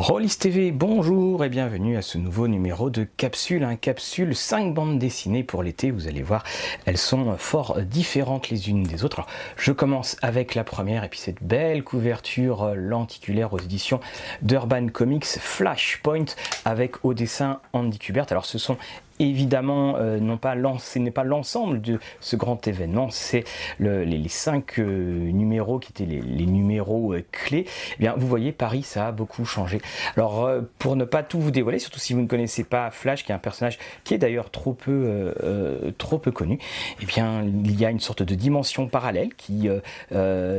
Rollis 0.00 0.38
TV, 0.38 0.72
bonjour 0.72 1.44
et 1.44 1.50
bienvenue 1.50 1.98
à 1.98 2.00
ce 2.00 2.16
nouveau 2.16 2.48
numéro 2.48 2.88
de 2.88 3.04
Capsule, 3.04 3.64
un 3.64 3.76
capsule 3.76 4.34
5 4.34 4.72
bandes 4.72 4.98
dessinées 4.98 5.44
pour 5.44 5.62
l'été, 5.62 5.90
vous 5.90 6.08
allez 6.08 6.22
voir, 6.22 6.42
elles 6.86 6.96
sont 6.96 7.36
fort 7.36 7.82
différentes 7.82 8.48
les 8.48 8.70
unes 8.70 8.82
des 8.82 9.04
autres. 9.04 9.26
Je 9.58 9.72
commence 9.72 10.16
avec 10.22 10.54
la 10.54 10.64
première 10.64 11.04
et 11.04 11.10
puis 11.10 11.18
cette 11.18 11.42
belle 11.42 11.84
couverture 11.84 12.74
lenticulaire 12.74 13.52
aux 13.52 13.58
éditions 13.58 14.00
d'Urban 14.40 14.88
Comics 14.88 15.26
Flashpoint 15.26 16.24
avec 16.64 17.04
au 17.04 17.12
dessin 17.12 17.60
Andy 17.74 17.98
Kubert. 17.98 18.24
Alors 18.30 18.46
ce 18.46 18.56
sont 18.56 18.78
évidemment 19.20 19.96
euh, 19.98 20.18
non 20.18 20.36
pas 20.36 20.54
ce 20.78 20.98
n'est 20.98 21.10
pas 21.10 21.24
l'ensemble 21.24 21.80
de 21.80 21.98
ce 22.20 22.36
grand 22.36 22.66
événement, 22.66 23.10
c'est 23.10 23.44
les, 23.78 24.28
cinq 24.28 24.78
euh, 24.78 25.30
numéros 25.30 25.78
qui 25.78 25.90
étaient 25.90 26.06
les, 26.06 26.46
numéros 26.46 27.14
euh, 27.14 27.24
clés. 27.30 27.66
Eh 27.94 27.98
bien, 27.98 28.14
vous 28.16 28.26
voyez, 28.26 28.52
Paris, 28.52 28.82
ça 28.82 29.08
a 29.08 29.12
beaucoup 29.12 29.44
changé. 29.44 29.80
Alors, 30.16 30.50
pour 30.78 30.96
ne 30.96 31.04
pas 31.04 31.22
tout 31.22 31.40
vous 31.40 31.50
dévoiler, 31.50 31.78
surtout 31.78 31.98
si 31.98 32.14
vous 32.14 32.20
ne 32.20 32.26
connaissez 32.26 32.64
pas 32.64 32.90
Flash, 32.90 33.24
qui 33.24 33.32
est 33.32 33.34
un 33.34 33.38
personnage 33.38 33.78
qui 34.04 34.14
est 34.14 34.18
d'ailleurs 34.18 34.50
trop 34.50 34.72
peu, 34.72 35.34
connu, 36.32 36.58
eh 37.02 37.06
bien, 37.06 37.42
il 37.42 37.78
y 37.78 37.84
a 37.84 37.90
une 37.90 38.00
sorte 38.00 38.22
de 38.22 38.34
dimension 38.34 38.88
parallèle 38.88 39.34
qui 39.34 39.68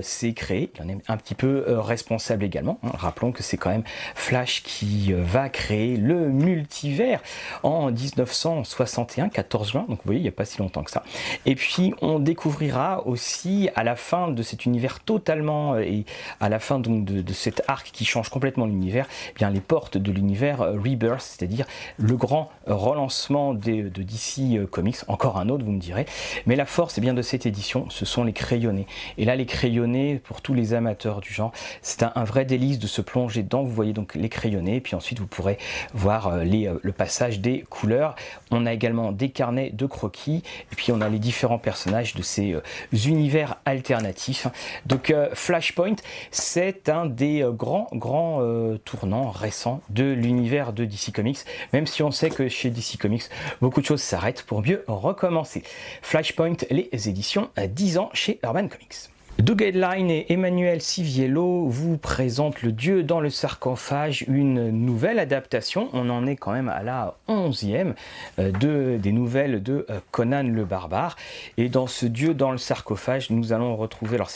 s'est 0.02 0.34
créée. 0.34 0.72
Il 0.76 0.84
en 0.84 0.90
est 0.90 0.98
un 1.08 1.18
petit 1.18 1.36
peu 1.36 1.64
responsable 1.68 2.44
également. 2.44 2.80
Hein. 2.84 2.92
Rappelons 2.94 3.32
que 3.32 3.44
c'est 3.44 3.58
quand 3.58 3.70
même 3.70 3.84
Flash 4.16 4.64
qui 4.64 5.14
va 5.14 5.50
créer 5.50 5.98
le 5.98 6.30
multivers 6.30 7.22
en 7.64 7.92
1900 7.92 8.51
61, 8.64 9.30
14 9.30 9.72
juin, 9.72 9.86
donc 9.88 9.98
vous 9.98 10.06
voyez, 10.06 10.20
il 10.20 10.24
n'y 10.24 10.30
a 10.30 10.34
pas 10.34 10.46
si 10.46 10.60
longtemps 10.60 10.84
que 10.84 10.92
ça. 10.92 11.04
Et 11.46 11.56
puis 11.56 11.94
on 12.02 12.20
découvrira 12.20 13.06
aussi 13.08 13.70
à 13.76 13.84
la 13.84 13.96
fin 13.96 14.30
de 14.30 14.44
cet 14.44 14.66
univers 14.66 15.00
totalement, 15.00 15.74
euh, 15.76 15.82
et 15.82 16.06
à 16.40 16.50
la 16.50 16.60
fin 16.60 16.80
donc 16.80 17.06
de, 17.06 17.34
cet 17.34 17.64
arc 17.68 17.92
qui 17.92 18.06
change 18.06 18.30
complètement 18.30 18.66
l'univers, 18.66 19.08
eh 19.32 19.34
bien 19.36 19.50
les 19.50 19.62
portes 19.62 19.98
de 19.98 20.12
l'univers 20.12 20.62
euh, 20.62 20.74
Rebirth, 20.74 21.22
c'est-à-dire 21.22 21.66
le 21.98 22.16
grand 22.16 22.52
relancement 22.68 23.54
de, 23.54 23.90
DC 23.90 24.58
euh, 24.58 24.68
Comics, 24.68 24.98
encore 25.08 25.38
un 25.38 25.50
autre 25.50 25.64
vous 25.64 25.72
me 25.72 25.80
direz, 25.80 26.06
mais 26.46 26.56
la 26.56 26.66
force 26.66 26.98
eh 26.98 27.02
bien, 27.02 27.14
de 27.14 27.22
cette 27.22 27.46
édition, 27.46 27.90
ce 27.90 28.06
sont 28.06 28.24
les 28.24 28.34
crayonnés. 28.34 28.88
Et 29.18 29.26
là 29.26 29.36
les 29.36 29.46
crayonnés, 29.46 30.20
pour 30.24 30.42
tous 30.42 30.54
les 30.54 30.74
amateurs 30.74 31.22
du 31.22 31.34
genre, 31.34 31.52
c'est 31.82 32.04
un, 32.04 32.24
vrai 32.24 32.46
délice 32.46 32.80
de 32.80 32.88
se 32.88 33.02
plonger 33.02 33.44
dedans, 33.44 33.64
vous 33.64 33.72
voyez 33.72 33.94
donc 33.94 34.16
les 34.16 34.30
crayonnés, 34.30 34.80
puis 34.80 34.96
ensuite 34.96 35.20
vous 35.20 35.28
pourrez 35.28 35.58
voir 35.94 36.38
le 36.44 36.92
passage 36.92 37.40
des 37.40 37.62
couleurs. 37.70 38.16
On 38.50 38.66
a 38.66 38.74
également 38.74 39.12
des 39.12 39.30
carnets 39.30 39.70
de 39.70 39.86
croquis 39.86 40.44
et 40.72 40.76
puis 40.76 40.92
on 40.92 41.02
a 41.02 41.10
les 41.10 41.20
différents 41.20 41.60
personnages 41.60 42.16
de 42.16 42.22
ces 42.22 42.54
euh, 42.54 42.62
univers 43.06 43.58
alternatifs. 43.66 44.48
Donc 44.86 45.10
euh, 45.10 45.30
Flashpoint, 45.34 45.96
c'est 46.32 46.90
un 46.90 47.06
des 47.06 47.44
euh, 47.44 47.52
grands 47.52 47.88
grands 47.94 48.42
tournants 48.86 49.30
récents 49.30 49.82
de 49.90 50.04
l'univers 50.04 50.74
de 50.74 50.86
DC 50.86 51.12
Comics, 51.14 51.40
même 51.74 51.88
si 51.88 52.04
on 52.04 52.12
sait 52.12 52.30
que 52.30 52.48
chez 52.48 52.70
DC 52.70 52.98
Comics, 53.00 53.24
beaucoup 53.62 53.82
de 53.82 53.86
choses 53.86 54.02
s'arrêtent 54.02 54.44
pour 54.44 54.62
mieux 54.62 54.84
recommencer. 54.88 55.64
Flashpoint, 56.02 56.56
les 56.70 56.90
éditions 57.10 57.50
à 57.56 57.68
10 57.68 57.98
ans 57.98 58.10
chez 58.14 58.40
Urban 58.44 58.68
Comics. 58.68 59.10
Doug 59.40 59.64
Headline 59.64 60.12
et 60.12 60.32
Emmanuel 60.32 60.82
Siviello 60.82 61.66
vous 61.66 61.98
présentent 61.98 62.62
Le 62.62 62.72
Dieu 62.72 63.02
dans 63.02 63.20
le 63.20 63.32
sarcophage, 63.32 64.24
une 64.28 64.70
nouvelle 64.70 65.18
adaptation. 65.18 65.90
On 65.94 66.10
en 66.12 66.28
est 66.28 66.36
quand 66.36 66.52
même 66.52 66.70
à 66.70 66.84
la 66.84 67.16
onzième 67.28 67.96
euh, 68.38 68.52
de, 68.52 69.00
des 69.02 69.12
nouvelles 69.12 69.64
de 69.64 69.88
euh, 69.90 70.00
Conan 70.12 70.44
le 70.44 70.64
Barbare. 70.64 71.16
Et 71.58 71.70
dans 71.70 71.88
ce 71.88 72.06
Dieu 72.06 72.36
dans 72.36 72.52
le 72.52 72.60
sarcophage, 72.60 73.32
nous 73.32 73.52
allons 73.52 73.76
retrouver, 73.76 74.16
alors 74.16 74.30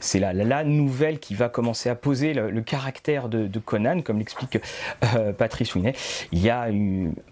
c'est 0.00 0.18
la, 0.18 0.64
nouvelle 0.64 1.20
qui 1.20 1.34
va 1.34 1.48
commencer 1.48 1.88
à 1.88 1.94
poser 1.94 2.34
le, 2.34 2.60
caractère 2.60 3.28
de, 3.28 3.58
Conan, 3.58 4.02
comme 4.02 4.18
l'explique 4.18 4.58
euh, 5.16 5.32
Patrice 5.32 5.74
Winet. 5.74 5.94
Il 6.32 6.42
y 6.42 6.50
a 6.50 6.66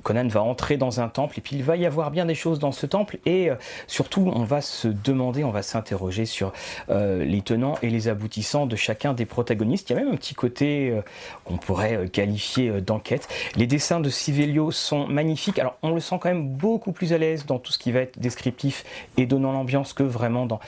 Conan 0.02 0.28
va 0.28 0.42
entrer 0.42 0.78
dans 0.78 1.00
un 1.00 1.08
temple 1.08 1.38
et 1.38 1.42
puis 1.42 1.56
il 1.56 1.62
va 1.62 1.76
y 1.76 1.84
avoir 1.84 2.10
bien 2.10 2.24
des 2.24 2.34
choses 2.34 2.58
dans 2.58 2.72
ce 2.72 2.86
temple 2.86 3.18
et 3.26 3.50
surtout 3.86 4.30
on 4.34 4.44
va 4.44 4.60
se 4.60 4.88
demander, 4.88 5.44
on 5.44 5.50
va 5.50 5.62
s'interroger 5.62 6.24
sur 6.24 6.52
les 6.92 7.42
tenants 7.42 7.74
et 7.82 7.90
les 7.90 8.08
aboutissants 8.08 8.66
de 8.66 8.76
chacun 8.76 9.14
des 9.14 9.26
protagonistes. 9.26 9.90
Il 9.90 9.96
y 9.96 9.98
a 9.98 10.02
même 10.02 10.12
un 10.12 10.16
petit 10.16 10.34
côté 10.34 10.90
euh, 10.90 11.02
qu'on 11.44 11.56
pourrait 11.56 11.96
euh, 11.96 12.06
qualifier 12.06 12.80
d'enquête. 12.80 13.28
Les 13.56 13.66
dessins 13.66 14.00
de 14.00 14.10
Sivelio 14.10 14.70
sont 14.70 15.06
magnifiques. 15.06 15.58
Alors 15.58 15.76
on 15.82 15.94
le 15.94 16.00
sent 16.00 16.16
quand 16.20 16.28
même 16.28 16.48
beaucoup 16.48 16.92
plus 16.92 17.12
à 17.12 17.18
l'aise 17.18 17.46
dans 17.46 17.58
tout 17.58 17.72
ce 17.72 17.78
qui 17.78 17.92
va 17.92 18.00
être 18.00 18.18
descriptif 18.18 18.84
et 19.16 19.26
donnant 19.26 19.52
l'ambiance 19.52 19.92
que 19.92 20.02
vraiment 20.02 20.46
dans, 20.46 20.60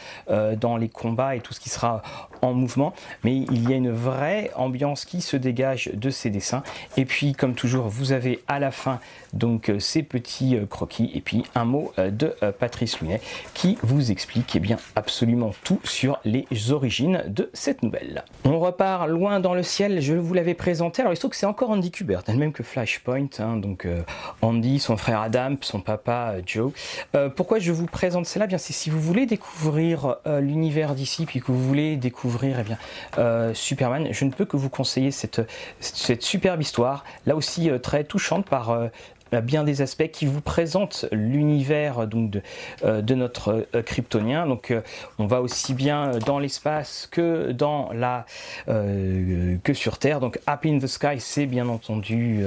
dans 0.57 0.77
les 0.77 0.89
combats 0.89 1.37
et 1.37 1.41
tout 1.41 1.53
ce 1.53 1.61
qui 1.61 1.69
sera 1.69 2.03
en 2.43 2.53
mouvement. 2.53 2.95
Mais 3.23 3.37
il 3.37 3.69
y 3.69 3.73
a 3.73 3.77
une 3.77 3.91
vraie 3.91 4.51
ambiance 4.55 5.05
qui 5.05 5.21
se 5.21 5.37
dégage 5.37 5.91
de 5.95 6.11
ces 6.11 6.31
dessins. 6.31 6.63
Et 6.97 7.05
puis 7.05 7.33
comme 7.33 7.55
toujours, 7.55 7.89
vous 7.89 8.13
avez 8.13 8.43
à 8.49 8.59
la 8.59 8.71
fin 8.71 9.01
donc 9.33 9.73
ces 9.79 10.03
petits 10.03 10.57
croquis 10.69 11.11
et 11.15 11.21
puis 11.21 11.45
un 11.55 11.65
mot 11.65 11.93
de 11.99 12.35
Patrice 12.59 13.01
Lunet 13.01 13.21
qui 13.55 13.79
vous 13.83 14.11
explique 14.11 14.55
eh 14.57 14.61
bien 14.61 14.77
absolument 14.97 15.53
tout 15.65 15.81
sur 15.85 16.14
les 16.25 16.47
origines 16.71 17.23
de 17.27 17.51
cette 17.53 17.83
nouvelle. 17.83 18.25
On 18.45 18.59
repart 18.59 19.09
loin 19.09 19.41
dans 19.41 19.55
le 19.55 19.63
ciel, 19.63 20.01
je 20.01 20.15
vous 20.15 20.35
l'avais 20.35 20.55
présenté, 20.55 21.03
alors 21.03 21.13
il 21.13 21.17
se 21.17 21.21
trouve 21.21 21.31
que 21.31 21.37
c'est 21.37 21.47
encore 21.47 21.71
Andy 21.71 21.91
Kubert, 21.91 22.23
elle-même 22.27 22.53
que 22.53 22.63
Flashpoint, 22.63 23.29
hein, 23.39 23.57
donc 23.57 23.87
euh, 23.87 24.03
Andy, 24.43 24.79
son 24.79 24.97
frère 24.97 25.21
Adam, 25.21 25.55
son 25.61 25.81
papa 25.81 26.35
euh, 26.35 26.43
Joe. 26.45 26.73
Euh, 27.15 27.29
pourquoi 27.29 27.59
je 27.59 27.73
vous 27.73 27.87
présente 27.87 28.27
cela? 28.27 28.47
Bien, 28.47 28.59
c'est 28.59 28.73
si 28.73 28.91
vous 28.91 29.01
voulez 29.01 29.27
découvrir 29.27 30.17
l'univers 30.27 30.95
d'ici, 30.95 31.27
puis 31.27 31.41
que 31.41 31.47
vous 31.47 31.63
voulez 31.63 31.97
découvrir 31.97 32.59
eh 32.61 32.63
bien, 32.63 33.55
Superman, 33.55 34.09
je 34.11 34.25
ne 34.25 34.31
peux 34.31 34.45
que 34.45 34.57
vous 34.57 34.69
conseiller 34.69 35.11
cette, 35.11 35.41
cette 35.81 36.23
superbe 36.23 36.61
histoire, 36.61 37.05
là 37.27 37.37
aussi 37.37 37.71
très 37.83 38.05
touchante 38.05 38.47
par 38.47 38.79
bien 39.41 39.65
des 39.65 39.83
aspects 39.83 40.11
qui 40.11 40.27
vous 40.27 40.41
présentent 40.41 41.07
l'univers 41.13 42.07
donc 42.07 42.31
de, 42.31 42.43
euh, 42.85 43.03
de 43.03 43.15
notre 43.15 43.67
euh, 43.75 43.83
kryptonien. 43.83 44.47
Donc 44.47 44.71
euh, 44.71 44.81
on 45.19 45.27
va 45.27 45.41
aussi 45.41 45.75
bien 45.75 46.19
dans 46.27 46.39
l'espace 46.39 47.09
que 47.11 47.53
dans 47.53 47.91
la 47.93 48.27
que 48.67 49.75
sur 49.75 49.99
Terre. 49.99 50.21
Donc 50.21 50.39
Up 50.49 50.61
in 50.65 50.79
the 50.79 50.87
Sky, 50.87 51.19
c'est 51.19 51.47
bien 51.47 51.69
entendu 51.69 52.45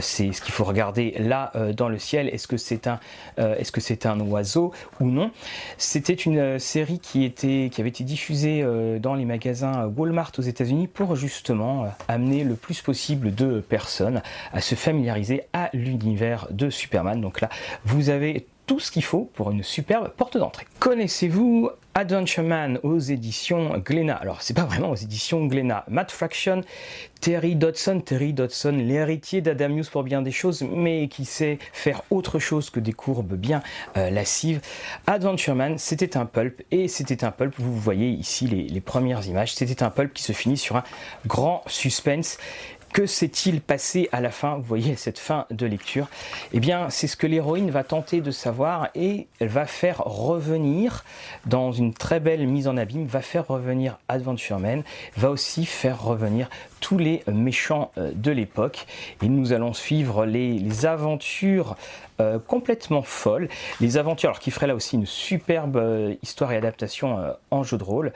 c'est 0.00 0.32
ce 0.32 0.40
qu'il 0.40 0.52
faut 0.52 0.64
regarder 0.64 1.14
là 1.18 1.52
dans 1.76 1.88
le 1.88 1.98
ciel. 1.98 2.28
Est-ce 2.28 2.48
que 2.48 2.56
c'est 2.56 2.86
un 2.86 2.98
est-ce 3.38 3.72
que 3.72 3.80
c'est 3.80 4.06
un 4.06 4.18
oiseau 4.20 4.72
ou 5.00 5.06
non? 5.06 5.30
C'était 5.78 6.14
une 6.14 6.58
série 6.58 6.98
qui 6.98 7.24
était 7.24 7.70
qui 7.72 7.80
avait 7.80 7.90
été 7.90 8.04
diffusée 8.04 8.64
dans 9.00 9.14
les 9.14 9.24
magasins 9.24 9.90
Walmart 9.96 10.32
aux 10.38 10.42
États-Unis 10.42 10.88
pour 10.88 11.16
justement 11.16 11.86
amener 12.08 12.44
le 12.44 12.54
plus 12.54 12.80
possible 12.82 13.34
de 13.34 13.60
personnes 13.60 14.22
à 14.52 14.60
se 14.60 14.74
familiariser 14.74 15.42
à 15.52 15.70
l'univers 15.72 16.19
de 16.50 16.70
Superman. 16.70 17.20
Donc 17.20 17.40
là, 17.40 17.48
vous 17.84 18.10
avez 18.10 18.46
tout 18.66 18.78
ce 18.78 18.92
qu'il 18.92 19.02
faut 19.02 19.28
pour 19.34 19.50
une 19.50 19.64
superbe 19.64 20.10
porte 20.10 20.36
d'entrée. 20.36 20.64
Connaissez-vous 20.78 21.70
Adventure 21.94 22.44
Man 22.44 22.78
aux 22.84 23.00
éditions 23.00 23.76
Glénat? 23.78 24.14
Alors, 24.14 24.42
c'est 24.42 24.54
pas 24.54 24.64
vraiment 24.64 24.90
aux 24.90 24.94
éditions 24.94 25.44
Glénat. 25.46 25.84
Matt 25.88 26.12
Fraction, 26.12 26.60
Terry 27.20 27.56
Dodson, 27.56 28.00
Terry 28.00 28.32
Dodson, 28.32 28.70
l'héritier 28.70 29.40
d'Adam 29.40 29.70
News 29.70 29.82
pour 29.90 30.04
bien 30.04 30.22
des 30.22 30.30
choses, 30.30 30.62
mais 30.62 31.08
qui 31.08 31.24
sait 31.24 31.58
faire 31.72 32.02
autre 32.10 32.38
chose 32.38 32.70
que 32.70 32.78
des 32.78 32.92
courbes 32.92 33.34
bien 33.34 33.60
euh, 33.96 34.08
lascives. 34.08 34.60
Adventure 35.08 35.56
Man, 35.56 35.76
c'était 35.76 36.16
un 36.16 36.24
pulp, 36.26 36.62
et 36.70 36.86
c'était 36.86 37.24
un 37.24 37.32
pulp, 37.32 37.54
vous 37.58 37.76
voyez 37.76 38.10
ici 38.10 38.46
les 38.46 38.80
premières 38.80 39.26
images, 39.26 39.52
c'était 39.52 39.82
un 39.82 39.90
pulp 39.90 40.14
qui 40.14 40.22
se 40.22 40.32
finit 40.32 40.56
sur 40.56 40.76
un 40.76 40.84
grand 41.26 41.64
suspense. 41.66 42.38
Que 42.92 43.06
s'est-il 43.06 43.60
passé 43.60 44.08
à 44.10 44.20
la 44.20 44.32
fin 44.32 44.56
Vous 44.56 44.64
voyez 44.64 44.96
cette 44.96 45.20
fin 45.20 45.46
de 45.50 45.64
lecture? 45.64 46.08
Eh 46.52 46.58
bien, 46.58 46.90
c'est 46.90 47.06
ce 47.06 47.16
que 47.16 47.28
l'héroïne 47.28 47.70
va 47.70 47.84
tenter 47.84 48.20
de 48.20 48.32
savoir 48.32 48.88
et 48.96 49.28
elle 49.38 49.48
va 49.48 49.64
faire 49.66 49.98
revenir, 49.98 51.04
dans 51.46 51.70
une 51.70 51.94
très 51.94 52.18
belle 52.18 52.48
mise 52.48 52.66
en 52.66 52.76
abîme, 52.76 53.06
va 53.06 53.22
faire 53.22 53.46
revenir 53.46 53.98
Adventure 54.08 54.58
Man, 54.58 54.82
va 55.16 55.30
aussi 55.30 55.66
faire 55.66 56.02
revenir 56.02 56.50
tous 56.80 56.98
les 56.98 57.22
méchants 57.32 57.92
euh, 57.98 58.10
de 58.14 58.30
l'époque. 58.30 58.86
Et 59.22 59.28
nous 59.28 59.52
allons 59.52 59.72
suivre 59.72 60.26
les, 60.26 60.86
aventures 60.86 61.76
euh, 62.20 62.38
complètement 62.38 63.02
folles. 63.02 63.48
Les 63.80 63.98
aventures, 63.98 64.30
alors 64.30 64.40
qui 64.40 64.50
ferait 64.50 64.66
là 64.66 64.74
aussi 64.74 64.96
une 64.96 65.06
superbe 65.06 65.76
euh, 65.76 66.14
histoire 66.22 66.52
et 66.52 66.56
adaptation 66.56 67.18
en 67.50 67.62
jeu 67.62 67.76
de 67.76 67.84
rôle. 67.84 68.12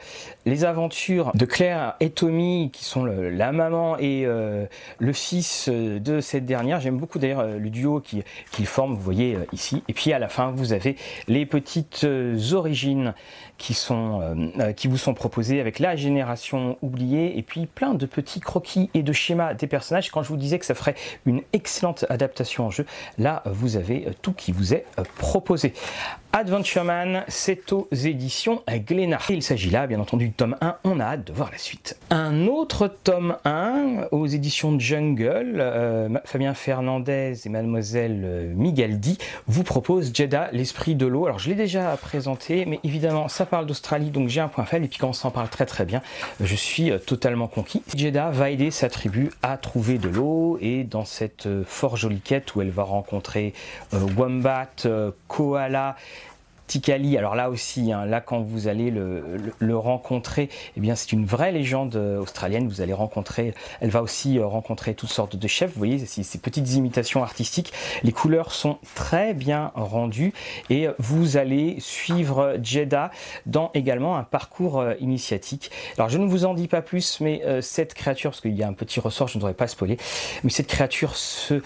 Les 0.47 0.65
aventures 0.65 1.31
de 1.35 1.45
Claire 1.45 1.95
et 2.01 2.11
Tommy, 2.11 2.71
qui 2.73 2.85
sont 2.85 3.05
la 3.05 3.53
maman 3.53 3.99
et 3.99 4.27
le 4.27 5.13
fils 5.13 5.69
de 5.69 6.21
cette 6.21 6.47
dernière. 6.47 6.81
J'aime 6.81 6.97
beaucoup 6.97 7.19
d'ailleurs 7.19 7.47
le 7.47 7.71
duo 7.71 8.01
qu'ils 8.01 8.25
qui 8.51 8.65
forment, 8.65 8.95
vous 8.95 9.01
voyez 9.01 9.37
ici. 9.53 9.83
Et 9.89 9.93
puis 9.93 10.13
à 10.13 10.19
la 10.19 10.29
fin, 10.29 10.53
vous 10.53 10.73
avez 10.73 10.97
les 11.29 11.47
petites 11.47 12.07
origines 12.53 13.15
qui, 13.59 13.75
sont, 13.75 14.53
qui 14.77 14.89
vous 14.89 14.99
sont 14.99 15.15
proposées 15.15 15.61
avec 15.61 15.79
la 15.79 15.97
génération 15.97 16.79
oubliée 16.83 17.39
et 17.39 17.43
puis 17.43 17.67
plein 17.67 17.95
de 17.95 18.07
petits 18.07 18.41
et 18.95 19.03
de 19.03 19.13
schémas 19.13 19.55
des 19.55 19.67
personnages. 19.67 20.11
Quand 20.11 20.23
je 20.23 20.29
vous 20.29 20.37
disais 20.37 20.59
que 20.59 20.67
ça 20.67 20.75
ferait 20.75 20.95
une 21.27 21.43
excellente 21.53 22.05
adaptation 22.09 22.67
en 22.67 22.71
jeu, 22.71 22.87
là 23.19 23.43
vous 23.47 23.77
avez 23.77 24.09
tout 24.23 24.33
qui 24.33 24.53
vous 24.53 24.75
est 24.75 24.85
proposé. 25.19 25.75
Adventure 26.37 26.83
Man, 26.83 27.23
c'est 27.29 27.71
aux 27.71 27.87
éditions 27.93 28.65
Glénat. 28.69 29.21
Il 29.31 29.41
s'agit 29.41 29.71
là, 29.71 29.87
bien 29.87 30.01
entendu, 30.01 30.27
du 30.27 30.33
tome 30.33 30.57
1. 30.61 30.79
On 30.83 30.99
a 30.99 31.05
hâte 31.05 31.29
de 31.29 31.33
voir 31.33 31.49
la 31.53 31.59
suite. 31.59 31.97
Un 32.11 32.49
autre 32.49 32.89
tome 32.89 33.37
1 33.45 34.09
aux 34.11 34.27
éditions 34.27 34.77
Jungle, 34.77 35.59
euh, 35.61 36.09
Fabien 36.25 36.53
Fernandez 36.55 37.35
et 37.45 37.49
Mademoiselle 37.49 38.23
euh, 38.25 38.53
Migaldi 38.53 39.17
vous 39.47 39.63
propose 39.63 40.11
Jeddah, 40.13 40.49
l'esprit 40.51 40.97
de 40.97 41.07
l'eau. 41.07 41.27
Alors, 41.27 41.39
je 41.39 41.51
l'ai 41.51 41.55
déjà 41.55 41.97
présenté, 41.97 42.67
mais 42.67 42.81
évidemment, 42.83 43.29
ça 43.29 43.47
parle 43.47 43.67
d'Australie, 43.67 44.11
donc 44.11 44.29
j'ai 44.29 44.41
un 44.41 44.49
point 44.49 44.65
faible. 44.65 44.87
Et 44.87 44.89
puis, 44.89 44.99
quand 44.99 45.11
on 45.11 45.13
s'en 45.13 45.31
parle 45.31 45.49
très 45.51 45.67
très 45.67 45.85
bien, 45.85 46.03
je 46.41 46.57
suis 46.57 46.91
euh, 46.91 46.99
totalement 46.99 47.47
conquis. 47.47 47.85
Jeddah 47.95 48.31
va 48.33 48.51
aider 48.51 48.73
sa 48.73 48.91
tribu 48.91 49.31
à 49.45 49.57
trouver 49.57 49.99
de 49.99 50.09
l'eau 50.09 50.59
et 50.61 50.83
dans 50.83 51.05
cette 51.05 51.47
fort 51.63 51.97
jolie 51.97 52.19
quête 52.19 52.57
où 52.57 52.61
elle 52.61 52.71
va 52.71 52.83
rencontrer 52.83 53.53
Wombat, 53.93 54.89
Koala, 55.29 55.95
Tikali, 56.67 57.19
alors 57.19 57.35
là 57.35 57.51
aussi, 57.51 57.93
hein, 57.93 58.07
là 58.07 58.21
quand 58.21 58.41
vous 58.41 58.69
allez 58.69 58.91
le, 58.91 59.77
rencontrer, 59.77 60.49
eh 60.77 60.81
bien 60.81 60.95
c'est 60.95 61.13
une 61.13 61.27
vraie 61.27 61.53
légende 61.53 61.97
euh, 61.97 62.21
australienne. 62.21 62.69
Vous 62.69 62.81
allez 62.81 62.93
rencontrer, 62.93 63.55
elle 63.81 63.91
va 63.91 64.03
aussi 64.03 64.39
euh, 64.39 64.47
rencontrer 64.47 64.95
toutes 64.95 65.11
sortes 65.11 65.37
de 65.37 65.49
chefs. 65.49 65.73
Vous 65.73 65.79
voyez 65.79 65.99
ces 66.07 66.39
petites 66.39 66.73
imitations 66.75 67.23
artistiques. 67.23 67.73
Les 68.03 68.13
couleurs 68.13 68.53
sont 68.53 68.79
très 68.95 69.35
bien 69.35 69.73
rendues 69.75 70.33
et 70.71 70.89
vous 70.99 71.37
allez 71.37 71.77
suivre 71.81 72.57
Jeddah 72.63 73.11
dans 73.47 73.71
également 73.75 74.17
un 74.17 74.23
parcours 74.23 74.81
euh, 74.81 74.95
initiatique. 75.01 75.71
Alors 75.99 76.09
je 76.09 76.19
ne 76.19 76.27
vous 76.27 76.45
en 76.45 76.55
dis 76.55 76.69
pas 76.69 76.83
plus, 76.83 77.21
mais 77.21 77.43
cette 77.61 77.95
créature, 77.95 78.31
parce 78.31 78.41
qu'il 78.41 78.55
y 78.55 78.63
a 78.63 78.69
un 78.69 78.73
petit 78.73 79.01
ressort, 79.01 79.29
je 79.29 79.37
ne 79.37 79.41
devrais 79.41 79.55
pas 79.55 79.67
spoiler, 79.67 79.99
mais 80.43 80.51
cette 80.51 80.67
créature, 80.67 81.17
ce 81.17 81.63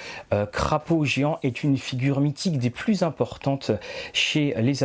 crapaud 0.53 1.05
géant, 1.05 1.39
est 1.43 1.63
une 1.63 1.77
figure 1.77 2.21
mythique 2.21 2.59
des 2.59 2.71
plus 2.71 3.03
importantes 3.03 3.71
chez 4.13 4.55
les 4.59 4.83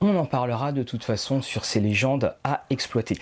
On 0.00 0.16
en 0.16 0.24
parlera 0.24 0.72
de 0.72 0.82
toute 0.82 1.04
façon 1.04 1.42
sur 1.42 1.64
ces 1.64 1.80
légendes 1.80 2.34
à 2.44 2.64
exploiter. 2.70 3.16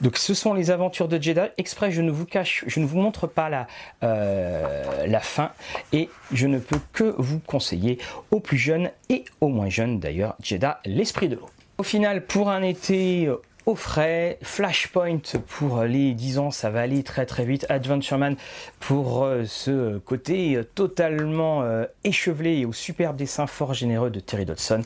Donc 0.00 0.16
ce 0.16 0.34
sont 0.34 0.54
les 0.54 0.70
aventures 0.70 1.08
de 1.08 1.20
Jeddah. 1.20 1.50
Exprès, 1.58 1.90
je 1.90 2.02
ne 2.02 2.10
vous 2.10 2.26
cache, 2.26 2.64
je 2.66 2.80
ne 2.80 2.86
vous 2.86 2.98
montre 2.98 3.26
pas 3.26 3.48
la, 3.48 3.66
euh, 4.02 5.06
la 5.06 5.20
fin 5.20 5.52
et 5.92 6.08
je 6.32 6.46
ne 6.46 6.58
peux 6.58 6.80
que 6.92 7.14
vous 7.18 7.40
conseiller 7.40 7.98
aux 8.30 8.40
plus 8.40 8.58
jeunes 8.58 8.90
et 9.08 9.24
aux 9.40 9.48
moins 9.48 9.68
jeunes 9.68 10.00
d'ailleurs, 10.00 10.36
Jeddah, 10.42 10.80
l'esprit 10.84 11.28
de 11.28 11.36
l'eau. 11.36 11.50
Au 11.78 11.82
final, 11.82 12.24
pour 12.24 12.50
un 12.50 12.62
été 12.62 13.28
au 13.66 13.74
frais. 13.74 14.38
Flashpoint 14.42 15.20
pour 15.48 15.82
les 15.84 16.12
10 16.12 16.38
ans, 16.38 16.50
ça 16.50 16.70
va 16.70 16.80
aller 16.80 17.02
très 17.02 17.26
très 17.26 17.44
vite. 17.44 17.66
Adventure 17.68 18.18
Man 18.18 18.36
pour 18.80 19.24
euh, 19.24 19.44
ce 19.46 19.98
côté 19.98 20.56
euh, 20.56 20.64
totalement 20.64 21.62
euh, 21.62 21.86
échevelé 22.04 22.58
et 22.58 22.66
au 22.66 22.72
superbe 22.72 23.16
dessin 23.16 23.46
fort 23.46 23.74
généreux 23.74 24.10
de 24.10 24.20
Terry 24.20 24.44
Dodson. 24.44 24.82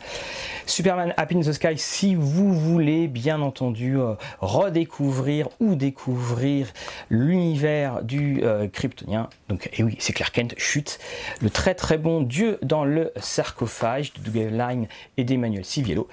Superman 0.67 1.13
Happy 1.17 1.37
in 1.37 1.41
the 1.41 1.53
Sky, 1.53 1.77
si 1.77 2.15
vous 2.15 2.55
voulez 2.55 3.09
bien 3.09 3.41
entendu 3.41 3.97
redécouvrir 4.41 5.49
ou 5.61 5.75
découvrir 5.75 6.69
l'univers 7.11 8.03
du 8.03 8.43
Kryptonien. 8.73 9.31
Donc, 9.49 9.71
et 9.73 9.83
oui, 9.83 9.97
c'est 9.99 10.13
Clark 10.13 10.35
Kent, 10.35 10.55
chute. 10.59 10.99
Le 11.41 11.49
très 11.49 11.75
très 11.75 11.97
bon 11.97 12.21
Dieu 12.21 12.59
dans 12.63 12.85
le 12.85 13.13
sarcophage 13.17 14.13
de 14.13 14.21
Doug 14.21 14.53
Line 14.53 14.89
et 15.17 15.25
d'Emmanuel 15.25 15.65
Siviello. 15.65 16.07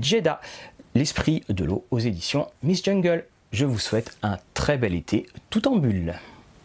Jeddah, 0.00 0.40
L'esprit 0.98 1.44
de 1.48 1.64
l'eau 1.64 1.86
aux 1.92 2.00
éditions 2.00 2.48
Miss 2.64 2.82
Jungle. 2.82 3.24
Je 3.52 3.64
vous 3.66 3.78
souhaite 3.78 4.18
un 4.24 4.36
très 4.52 4.78
bel 4.78 4.96
été 4.96 5.28
tout 5.48 5.68
en 5.68 5.76
bulle. 5.76 6.16